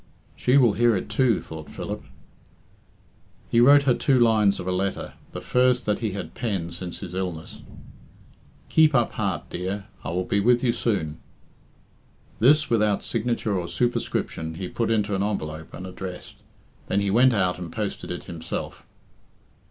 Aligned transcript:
"She 0.35 0.57
will 0.57 0.73
hear 0.73 0.95
it 0.95 1.09
too," 1.09 1.39
thought 1.39 1.69
Philip. 1.69 2.03
He 3.49 3.59
wrote 3.59 3.83
her 3.83 3.93
two 3.93 4.19
lines 4.19 4.59
of 4.59 4.65
a 4.67 4.71
letter, 4.71 5.13
the 5.31 5.41
first 5.41 5.85
that 5.85 5.99
he 5.99 6.13
had 6.13 6.33
penned 6.33 6.73
since 6.73 7.01
his 7.01 7.13
illness 7.13 7.59
"Keep 8.69 8.95
up 8.95 9.11
heart, 9.11 9.47
dear; 9.51 9.85
I 10.03 10.09
will 10.09 10.23
be 10.23 10.39
with 10.39 10.63
you 10.63 10.71
soon." 10.73 11.19
This, 12.39 12.67
without 12.67 13.03
signature 13.03 13.55
or 13.55 13.67
superscription, 13.67 14.55
he 14.55 14.67
put 14.69 14.89
into 14.89 15.13
an 15.13 15.21
envelope, 15.21 15.71
and 15.71 15.85
addressed. 15.85 16.37
Then 16.87 16.99
he 17.01 17.11
went 17.11 17.33
out 17.35 17.59
and 17.59 17.71
posted 17.71 18.09
it 18.09 18.23
himself. 18.23 18.83